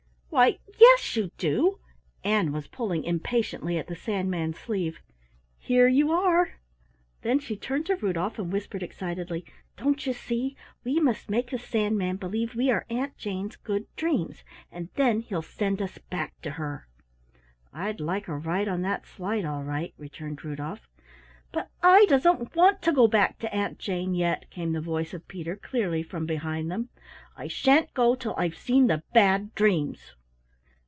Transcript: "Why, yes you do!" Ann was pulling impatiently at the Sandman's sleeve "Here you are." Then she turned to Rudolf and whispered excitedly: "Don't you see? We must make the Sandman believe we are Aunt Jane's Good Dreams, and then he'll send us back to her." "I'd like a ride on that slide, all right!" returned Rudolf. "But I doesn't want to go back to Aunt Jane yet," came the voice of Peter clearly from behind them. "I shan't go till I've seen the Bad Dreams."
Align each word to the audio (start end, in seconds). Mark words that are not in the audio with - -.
"Why, 0.33 0.59
yes 0.79 1.17
you 1.17 1.29
do!" 1.37 1.79
Ann 2.23 2.53
was 2.53 2.69
pulling 2.69 3.03
impatiently 3.03 3.77
at 3.77 3.87
the 3.87 3.97
Sandman's 3.97 4.57
sleeve 4.57 5.01
"Here 5.57 5.89
you 5.89 6.13
are." 6.13 6.53
Then 7.21 7.37
she 7.37 7.57
turned 7.57 7.85
to 7.87 7.97
Rudolf 7.97 8.39
and 8.39 8.49
whispered 8.49 8.81
excitedly: 8.81 9.43
"Don't 9.75 10.05
you 10.05 10.13
see? 10.13 10.55
We 10.85 11.01
must 11.01 11.29
make 11.29 11.51
the 11.51 11.59
Sandman 11.59 12.15
believe 12.15 12.55
we 12.55 12.71
are 12.71 12.85
Aunt 12.89 13.17
Jane's 13.17 13.57
Good 13.57 13.93
Dreams, 13.97 14.45
and 14.71 14.87
then 14.95 15.19
he'll 15.19 15.41
send 15.41 15.81
us 15.81 15.97
back 15.97 16.39
to 16.43 16.51
her." 16.51 16.87
"I'd 17.73 17.99
like 17.99 18.29
a 18.29 18.37
ride 18.37 18.69
on 18.69 18.83
that 18.83 19.05
slide, 19.05 19.43
all 19.43 19.65
right!" 19.65 19.93
returned 19.97 20.45
Rudolf. 20.45 20.87
"But 21.51 21.69
I 21.83 22.05
doesn't 22.05 22.55
want 22.55 22.81
to 22.83 22.93
go 22.93 23.05
back 23.09 23.37
to 23.39 23.53
Aunt 23.53 23.79
Jane 23.79 24.15
yet," 24.15 24.49
came 24.49 24.71
the 24.71 24.79
voice 24.81 25.13
of 25.13 25.27
Peter 25.27 25.57
clearly 25.57 26.01
from 26.01 26.25
behind 26.25 26.71
them. 26.71 26.87
"I 27.35 27.47
shan't 27.49 27.93
go 27.93 28.15
till 28.15 28.33
I've 28.37 28.55
seen 28.57 28.87
the 28.87 29.03
Bad 29.11 29.53
Dreams." 29.55 30.15